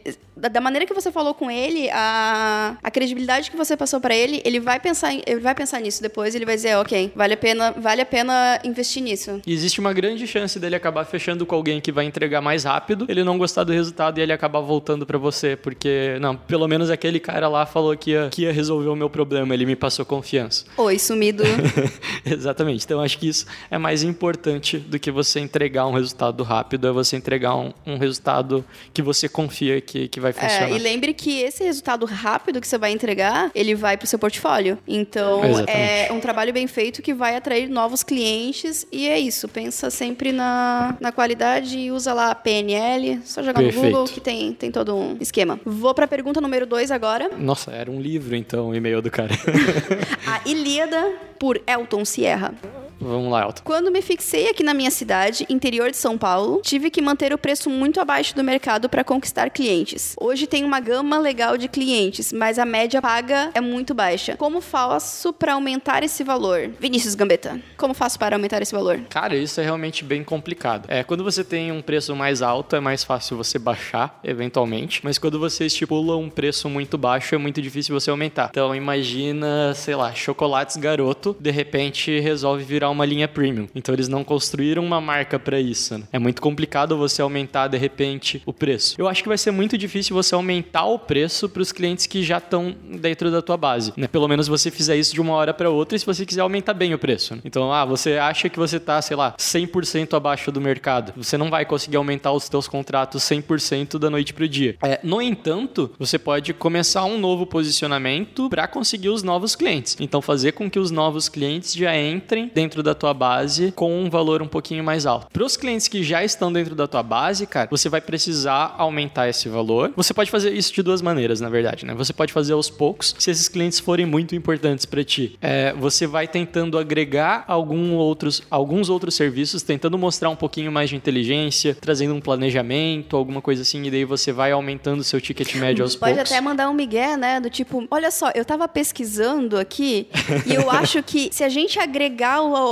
[0.48, 4.40] da maneira que você falou com ele, a, a credibilidade que você passou para ele,
[4.44, 7.72] ele vai pensar, ele vai pensar nisso depois, ele vai dizer, ok, vale a pena,
[7.72, 9.40] vale a pena investir nisso.
[9.46, 13.06] E existe uma grande chance dele acabar fechando com alguém que vai entregar mais rápido,
[13.08, 16.90] ele não gostar do resultado e ele acabar voltando para você, porque não, pelo menos
[16.90, 20.04] aquele cara lá falou que ia, que ia resolver o meu problema, ele me passou
[20.04, 20.64] confiança.
[20.76, 21.42] Oi, sumido.
[22.24, 22.84] Exatamente.
[22.84, 26.92] Então acho que isso é mais importante do que você entregar um resultado rápido, é
[26.92, 30.70] você entregar um, um resultado que você confia que, que vai funcionar.
[30.70, 34.08] É, e lembre que esse resultado rápido que você vai entregar, ele vai para o
[34.08, 34.78] seu portfólio.
[34.86, 35.70] Então, Exatamente.
[35.70, 39.48] é um trabalho bem feito que vai atrair novos clientes e é isso.
[39.48, 43.84] Pensa sempre na, na qualidade e usa lá a PNL, só jogar Perfeito.
[43.84, 45.58] no Google que tem, tem todo um esquema.
[45.64, 47.30] Vou para a pergunta número 2 agora.
[47.38, 49.34] Nossa, era um livro então o e-mail do cara.
[50.26, 52.54] a Ilíada por Elton Sierra.
[53.00, 53.62] Vamos lá, Elton.
[53.64, 57.38] Quando me fixei aqui na minha cidade, interior de São Paulo, tive que manter o
[57.38, 60.14] preço muito abaixo do mercado para conquistar clientes.
[60.20, 64.36] Hoje tem uma gama legal de clientes, mas a média paga é muito baixa.
[64.36, 66.70] Como faço para aumentar esse valor?
[66.78, 69.00] Vinícius Gambetta, como faço para aumentar esse valor?
[69.08, 70.84] Cara, isso é realmente bem complicado.
[70.88, 75.00] É, quando você tem um preço mais alto, é mais fácil você baixar, eventualmente.
[75.02, 78.48] Mas quando você estipula um preço muito baixo, é muito difícil você aumentar.
[78.50, 83.68] Então imagina, sei lá, chocolates garoto, de repente resolve virar uma linha premium.
[83.74, 85.98] Então eles não construíram uma marca para isso.
[85.98, 86.04] Né?
[86.12, 88.94] É muito complicado você aumentar de repente o preço.
[88.98, 92.22] Eu acho que vai ser muito difícil você aumentar o preço para os clientes que
[92.22, 93.92] já estão dentro da tua base.
[93.96, 94.06] Né?
[94.06, 96.94] Pelo menos você fizer isso de uma hora para outra se você quiser aumentar bem
[96.94, 97.34] o preço.
[97.34, 97.42] Né?
[97.44, 101.12] Então, ah, você acha que você tá, sei lá, 100% abaixo do mercado.
[101.16, 104.76] Você não vai conseguir aumentar os teus contratos 100% da noite pro dia.
[104.82, 109.96] É, no entanto, você pode começar um novo posicionamento para conseguir os novos clientes.
[110.00, 114.02] Então, fazer com que os novos clientes já entrem dentro dentro da tua base com
[114.02, 115.26] um valor um pouquinho mais alto.
[115.32, 119.28] Para os clientes que já estão dentro da tua base, cara, você vai precisar aumentar
[119.28, 119.92] esse valor.
[119.96, 121.94] Você pode fazer isso de duas maneiras, na verdade, né?
[121.94, 125.36] Você pode fazer aos poucos, se esses clientes forem muito importantes para ti.
[125.42, 130.88] É, você vai tentando agregar algum outros, alguns outros serviços, tentando mostrar um pouquinho mais
[130.90, 135.20] de inteligência, trazendo um planejamento, alguma coisa assim, e daí você vai aumentando o seu
[135.20, 136.30] ticket médio aos Pode poucos.
[136.32, 137.40] até mandar um migué, né?
[137.40, 140.08] Do tipo, olha só, eu tava pesquisando aqui
[140.46, 142.69] e eu acho que se a gente agregar o-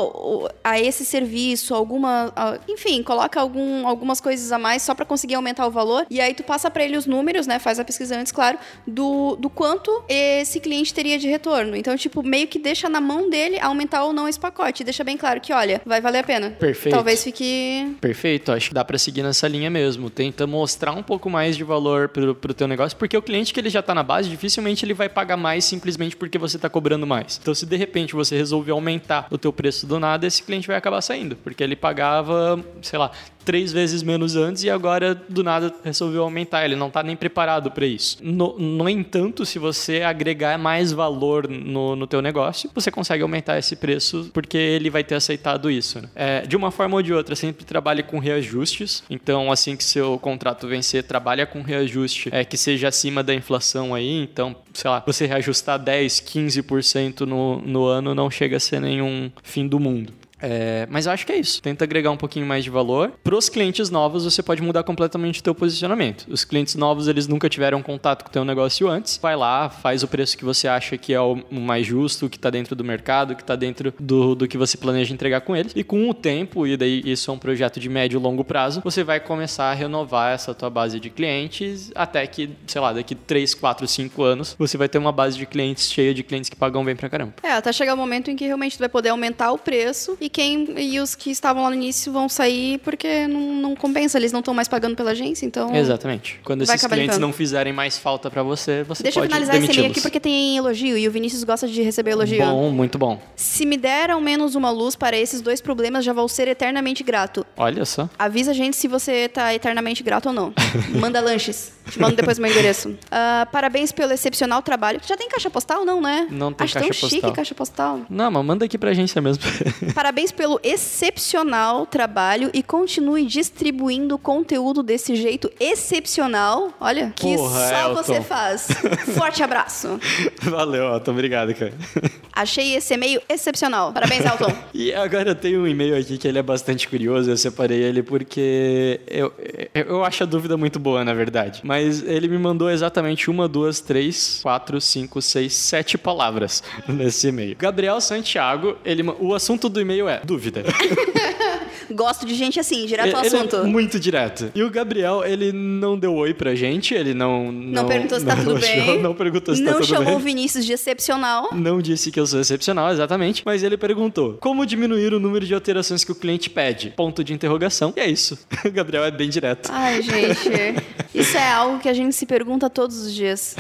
[0.62, 2.32] a esse serviço alguma.
[2.36, 6.20] a- enfim, coloca algum, algumas coisas a mais só pra conseguir aumentar o valor, e
[6.20, 7.58] aí tu passa pra ele os números, né?
[7.58, 11.76] Faz a pesquisa antes, claro, do, do quanto esse cliente teria de retorno.
[11.76, 14.84] Então, tipo, meio que deixa na mão dele aumentar ou não esse pacote.
[14.84, 16.50] Deixa bem claro que, olha, vai valer a pena.
[16.50, 16.94] Perfeito.
[16.94, 17.96] Talvez fique.
[18.00, 20.10] Perfeito, acho que dá pra seguir nessa linha mesmo.
[20.10, 23.60] Tenta mostrar um pouco mais de valor pro, pro teu negócio, porque o cliente que
[23.60, 27.06] ele já tá na base, dificilmente ele vai pagar mais simplesmente porque você tá cobrando
[27.06, 27.38] mais.
[27.40, 30.76] Então, se de repente você resolver aumentar o teu preço do nada, esse cliente vai
[30.76, 33.10] acabar saindo, porque ele pagava, sei lá,
[33.48, 36.66] três vezes menos antes e agora do nada resolveu aumentar.
[36.66, 38.18] Ele não tá nem preparado para isso.
[38.20, 43.58] No, no entanto, se você agregar mais valor no, no teu negócio, você consegue aumentar
[43.58, 45.98] esse preço porque ele vai ter aceitado isso.
[45.98, 46.10] né?
[46.14, 49.02] É, de uma forma ou de outra, sempre trabalhe com reajustes.
[49.08, 53.94] Então, assim que seu contrato vencer, trabalha com reajuste é, que seja acima da inflação
[53.94, 54.24] aí.
[54.24, 59.30] Então, sei lá, você reajustar 10, 15% no, no ano não chega a ser nenhum
[59.42, 60.12] fim do mundo.
[60.40, 61.60] É, mas eu acho que é isso.
[61.62, 63.12] Tenta agregar um pouquinho mais de valor.
[63.22, 66.26] Para os clientes novos, você pode mudar completamente o teu posicionamento.
[66.28, 69.18] Os clientes novos, eles nunca tiveram contato com o teu negócio antes.
[69.20, 72.50] Vai lá, faz o preço que você acha que é o mais justo, que está
[72.50, 75.72] dentro do mercado, que está dentro do, do que você planeja entregar com eles.
[75.74, 78.80] E com o tempo, e daí isso é um projeto de médio e longo prazo,
[78.82, 83.14] você vai começar a renovar essa tua base de clientes até que, sei lá, daqui
[83.14, 86.56] 3, 4, 5 anos, você vai ter uma base de clientes cheia de clientes que
[86.56, 87.34] pagam bem pra caramba.
[87.42, 90.27] É, até chegar o momento em que realmente tu vai poder aumentar o preço e
[90.28, 94.32] quem e os que estavam lá no início vão sair porque não, não compensa, eles
[94.32, 95.74] não estão mais pagando pela agência, então.
[95.74, 96.40] Exatamente.
[96.44, 97.20] Quando esses clientes limpando.
[97.20, 99.98] não fizerem mais falta pra você, você Deixa eu pode finalizar esse e-mail demiti-los.
[99.98, 102.44] aqui porque tem elogio e o Vinícius gosta de receber elogio.
[102.44, 103.20] Bom, muito bom.
[103.36, 107.02] Se me der ao menos uma luz para esses dois problemas, já vou ser eternamente
[107.02, 107.46] grato.
[107.56, 108.08] Olha só.
[108.18, 110.52] Avisa a gente se você tá eternamente grato ou não.
[111.00, 111.72] Manda lanches.
[111.90, 112.96] Te mando depois meu endereço.
[113.10, 115.00] Ah, parabéns pelo excepcional trabalho.
[115.06, 116.26] Já tem caixa postal, não, né?
[116.30, 117.32] Não tem Acho caixa tão chique postal.
[117.32, 118.00] caixa postal.
[118.10, 119.42] Não, mas manda aqui pra agência mesmo.
[119.94, 126.72] Parabéns pelo excepcional trabalho e continue distribuindo o conteúdo desse jeito excepcional.
[126.80, 128.02] Olha, que Porra, só Elton.
[128.02, 128.68] você faz.
[129.16, 129.98] Forte abraço.
[130.42, 131.10] Valeu, Elton.
[131.12, 131.72] Obrigado, cara.
[132.32, 133.92] Achei esse e-mail excepcional.
[133.92, 134.52] Parabéns, Elton.
[134.72, 137.30] E agora eu tenho um e-mail aqui que ele é bastante curioso.
[137.30, 139.32] Eu separei ele porque eu,
[139.74, 141.60] eu, eu acho a dúvida muito boa, na verdade.
[141.64, 147.56] Mas ele me mandou exatamente uma, duas, três, quatro, cinco, seis, sete palavras nesse e-mail.
[147.58, 150.64] Gabriel Santiago, ele, o assunto do e-mail é dúvida.
[151.90, 153.56] Gosto de gente assim, direto ao Ele assunto.
[153.56, 154.50] é muito direto.
[154.54, 157.50] E o Gabriel, ele não deu oi pra gente, ele não.
[157.50, 159.02] Não, perguntou se tá não tudo bem.
[159.02, 160.26] Não perguntou se Não tá tudo chamou o bem.
[160.34, 161.48] Vinícius de excepcional.
[161.54, 165.54] Não disse que eu sou excepcional, exatamente, mas ele perguntou: como diminuir o número de
[165.54, 166.90] alterações que o cliente pede?
[166.96, 167.92] Ponto de interrogação.
[167.96, 168.38] E é isso.
[168.68, 169.70] O Gabriel é bem direto.
[169.72, 170.50] Ai, gente.
[171.14, 173.56] Isso é algo que a gente se pergunta todos os dias.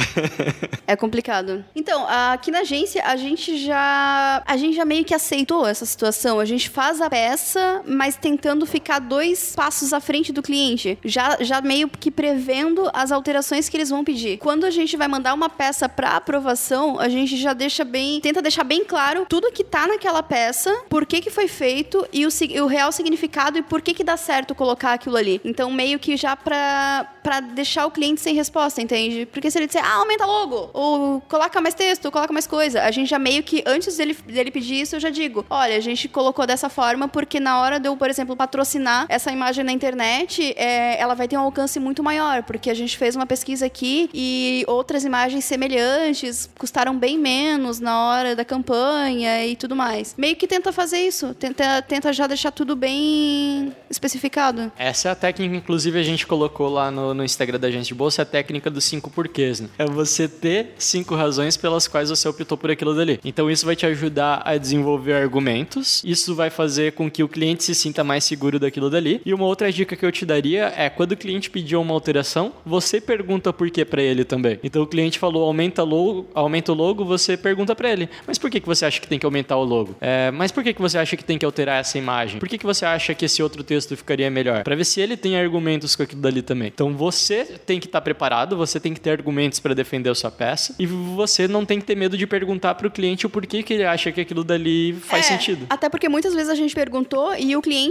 [0.86, 1.64] É complicado.
[1.74, 4.42] Então, aqui na agência, a gente já.
[4.46, 6.38] A gente já meio que aceitou essa situação.
[6.40, 10.98] A gente faz a peça, mas tentando ficar dois passos à frente do cliente.
[11.04, 14.38] Já, já meio que prevendo as alterações que eles vão pedir.
[14.38, 18.20] Quando a gente vai mandar uma peça para aprovação, a gente já deixa bem.
[18.20, 22.26] Tenta deixar bem claro tudo que tá naquela peça, por que, que foi feito e
[22.26, 22.28] o,
[22.62, 25.40] o real significado e por que, que dá certo colocar aquilo ali.
[25.44, 29.26] Então, meio que já pra, pra deixar o cliente sem resposta, entende?
[29.26, 32.82] Porque se ele disser, ah, aumenta logo, ou coloca mais texto, ou coloca mais coisa,
[32.82, 35.80] a gente já meio que, antes dele, dele pedir isso, eu já digo, olha, a
[35.80, 39.72] gente colocou dessa forma porque na hora de eu, por exemplo, patrocinar essa imagem na
[39.72, 43.66] internet, é, ela vai ter um alcance muito maior, porque a gente fez uma pesquisa
[43.66, 50.14] aqui e outras imagens semelhantes custaram bem menos na hora da campanha e tudo mais.
[50.16, 54.70] Meio que tenta fazer isso, tenta, tenta já deixar tudo bem especificado.
[54.78, 57.94] Essa é a técnica, inclusive, a gente colocou lá no, no Instagram da agência de
[57.94, 59.68] bolsa, é a técnica dos cinco porquês, né?
[59.78, 63.20] É você ter cinco razões pelas quais você optou por aquilo dali.
[63.24, 67.64] Então isso vai te ajudar a desenvolver argumentos, isso vai fazer com que o cliente
[67.64, 69.20] se sinta sinta mais seguro daquilo dali.
[69.24, 72.52] E uma outra dica que eu te daria é quando o cliente pedir uma alteração,
[72.64, 74.58] você pergunta por que para ele também.
[74.62, 78.50] Então o cliente falou aumenta logo, aumenta o logo, você pergunta para ele, mas por
[78.50, 79.96] que, que você acha que tem que aumentar o logo?
[80.00, 82.38] É, mas por que, que você acha que tem que alterar essa imagem?
[82.38, 84.62] Por que, que você acha que esse outro texto ficaria melhor?
[84.62, 86.68] Para ver se ele tem argumentos com aquilo dali também.
[86.68, 90.14] Então você tem que estar tá preparado, você tem que ter argumentos para defender a
[90.14, 93.30] sua peça e você não tem que ter medo de perguntar para o cliente o
[93.30, 95.66] porquê que ele acha que aquilo dali faz É, sentido.
[95.68, 97.87] Até porque muitas vezes a gente perguntou e o cliente,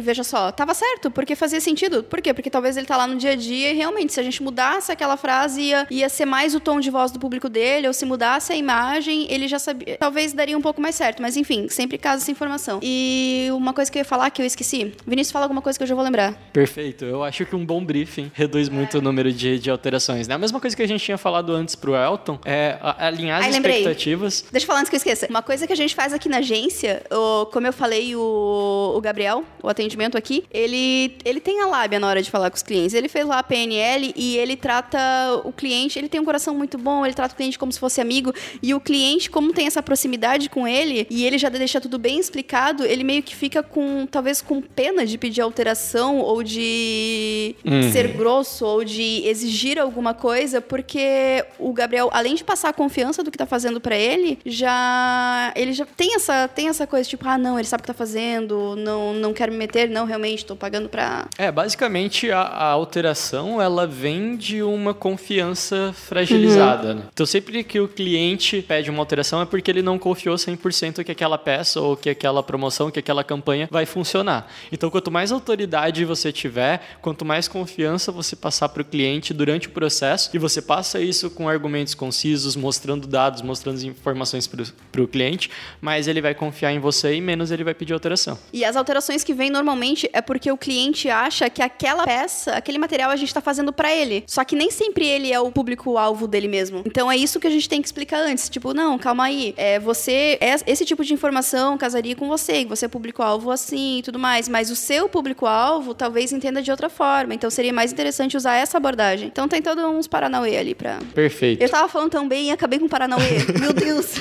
[0.00, 2.02] veja só, tava certo, porque fazia sentido.
[2.02, 2.32] Por quê?
[2.34, 4.90] Porque talvez ele tá lá no dia a dia e realmente, se a gente mudasse
[4.92, 8.04] aquela frase, ia, ia ser mais o tom de voz do público dele, ou se
[8.04, 9.96] mudasse a imagem, ele já sabia.
[9.98, 12.80] Talvez daria um pouco mais certo, mas enfim, sempre casa essa informação.
[12.82, 14.92] E uma coisa que eu ia falar que eu esqueci.
[15.06, 16.32] Vinícius, fala alguma coisa que eu já vou lembrar.
[16.52, 17.04] Perfeito.
[17.04, 20.28] Eu acho que um bom briefing reduz muito o número de, de alterações.
[20.28, 20.34] Né?
[20.34, 23.50] A mesma coisa que a gente tinha falado antes pro Elton é alinhar as Ai,
[23.50, 24.44] expectativas.
[24.50, 25.26] Deixa eu falar antes que eu esqueça.
[25.28, 29.00] Uma coisa que a gente faz aqui na agência, o- como eu falei, o, o
[29.00, 32.62] Gabriel, o atendimento aqui, ele, ele tem a lábia na hora de falar com os
[32.62, 32.94] clientes.
[32.94, 34.98] Ele fez lá a PNL e ele trata
[35.44, 38.00] o cliente, ele tem um coração muito bom, ele trata o cliente como se fosse
[38.00, 38.32] amigo.
[38.62, 42.18] E o cliente, como tem essa proximidade com ele, e ele já deixa tudo bem
[42.18, 47.56] explicado, ele meio que fica com, talvez com pena de pedir alteração ou de
[47.92, 53.22] ser grosso ou de exigir alguma coisa, porque o Gabriel, além de passar a confiança
[53.22, 57.26] do que tá fazendo pra ele, já ele já tem essa tem essa coisa tipo,
[57.28, 60.44] ah, não, ele sabe o que tá fazendo, não não quero me meter, não, realmente
[60.44, 66.94] tô pagando pra É, basicamente a, a alteração ela vem de uma confiança fragilizada.
[66.94, 67.02] né?
[67.12, 71.12] Então sempre que o cliente pede uma alteração é porque ele não confiou 100% que
[71.12, 74.46] aquela peça ou que aquela promoção, que aquela campanha vai funcionar.
[74.70, 79.68] Então quanto mais autoridade você tiver, quanto mais confiança você passar para o cliente durante
[79.68, 85.08] o processo e você passa isso com argumentos concisos, mostrando dados, mostrando informações para o
[85.08, 85.50] cliente,
[85.80, 88.38] mais ele vai confiar em você e menos ele vai pedir alteração.
[88.52, 92.78] E as alterações que vêm normalmente é porque o cliente acha que aquela peça, aquele
[92.78, 94.24] material a gente tá fazendo pra ele.
[94.26, 96.82] Só que nem sempre ele é o público-alvo dele mesmo.
[96.84, 98.48] Então é isso que a gente tem que explicar antes.
[98.48, 99.54] Tipo, não, calma aí.
[99.56, 100.38] É, você.
[100.40, 104.18] é- esse tipo de informação casaria com você, que você é público-alvo assim e tudo
[104.18, 104.48] mais.
[104.48, 107.34] Mas o seu público-alvo talvez entenda de outra forma.
[107.34, 109.28] Então seria mais interessante usar essa abordagem.
[109.28, 110.98] Então tem todos uns Paranauê ali pra.
[111.14, 111.62] Perfeito.
[111.62, 113.38] Eu tava falando tão bem e acabei com Paranauê.
[113.60, 114.16] Meu Deus.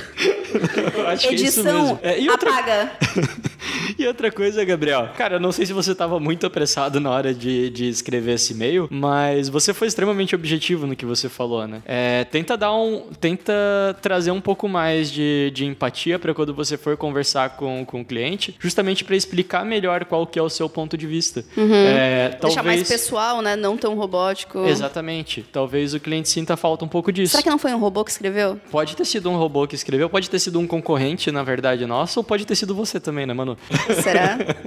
[1.30, 2.00] É Edição mesmo.
[2.02, 2.92] É, e, outra, apaga.
[3.98, 5.10] e outra coisa, Gabriel.
[5.18, 8.54] Cara, eu não sei se você estava muito apressado na hora de, de escrever esse
[8.54, 11.82] e-mail, mas você foi extremamente objetivo no que você falou, né?
[11.86, 13.10] É, tenta dar um.
[13.20, 13.54] Tenta
[14.02, 18.06] trazer um pouco mais de, de empatia para quando você for conversar com, com o
[18.06, 21.44] cliente, justamente para explicar melhor qual que é o seu ponto de vista.
[21.58, 22.40] É, Uhum.
[22.42, 22.88] Deixar mais talvez.
[22.88, 23.56] pessoal, né?
[23.56, 24.66] Não tão robótico.
[24.68, 25.44] Exatamente.
[25.52, 27.32] Talvez o cliente sinta falta um pouco disso.
[27.32, 28.60] Será que não foi um robô que escreveu?
[28.72, 32.20] Pode ter sido um robô que escreveu, pode ter sido um concorrente, na verdade, nosso,
[32.20, 33.58] ou pode ter sido você também, né, mano?
[34.04, 34.38] Será?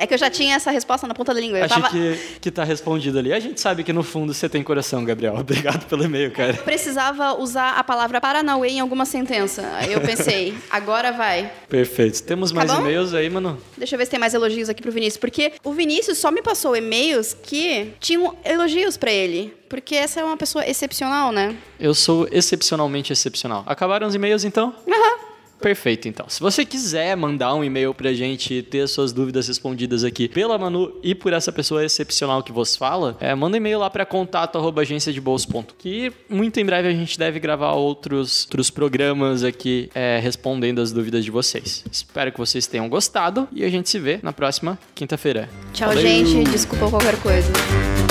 [0.00, 1.58] É que eu já tinha essa resposta na ponta da língua.
[1.58, 1.92] Eu Achei tava...
[1.92, 3.32] que, que tá respondido ali.
[3.32, 5.34] A gente sabe que no fundo você tem coração, Gabriel.
[5.40, 6.54] Obrigado pelo e-mail, cara.
[6.54, 9.62] Precisava usar a palavra Paranauê em alguma sentença.
[9.90, 11.50] Eu pensei, agora vai.
[11.68, 12.22] Perfeito.
[12.22, 12.78] Temos mais bom?
[12.78, 13.60] e-mails aí, mano?
[13.76, 15.16] Deixa eu ver se tem mais elogios aqui pro Vinícius.
[15.18, 19.52] Porque o Vinícius só me passou e-mails que tinham elogios pra ele.
[19.68, 21.56] Porque essa é uma pessoa excepcional, né?
[21.78, 23.64] Eu sou excepcionalmente excepcional.
[23.66, 24.72] Acabaram os e-mails, então?
[24.88, 25.27] Aham.
[25.60, 26.26] Perfeito, então.
[26.28, 30.56] Se você quiser mandar um e-mail pra gente e ter suas dúvidas respondidas aqui pela
[30.58, 34.06] Manu e por essa pessoa excepcional que vos fala, é, manda um e-mail lá para
[34.06, 35.64] contato@agenciadebolso.com.
[35.78, 40.92] Que muito em breve a gente deve gravar outros, outros programas aqui é, respondendo as
[40.92, 41.84] dúvidas de vocês.
[41.90, 45.48] Espero que vocês tenham gostado e a gente se vê na próxima quinta-feira.
[45.72, 46.02] Tchau, Valeu!
[46.02, 46.50] gente.
[46.50, 48.07] Desculpa qualquer coisa.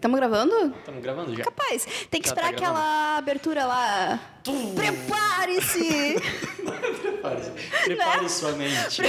[0.00, 0.74] Tamo gravando?
[0.78, 1.44] Estamos gravando já.
[1.44, 1.86] Capaz.
[2.10, 4.20] Tem que Já tá esperar aquela abertura lá.
[4.74, 6.16] Prepare-se!
[7.02, 7.50] Prepare-se.
[7.84, 9.02] Prepare sua mente.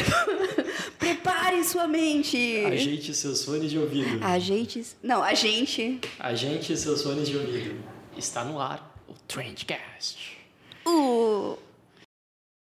[0.99, 2.65] Prepare sua mente!
[2.65, 4.23] Ajeite seus fones de ouvido.
[4.23, 4.86] Ajeite.
[5.01, 6.01] Não, a gente.
[6.19, 7.82] Ajeite seus fones de ouvido.
[8.17, 10.38] Está no ar o Trendcast.
[10.86, 11.58] Uh.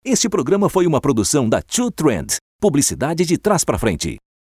[0.04, 2.36] Este programa foi uma produção da Two Trend.
[2.60, 4.18] Publicidade de trás para frente.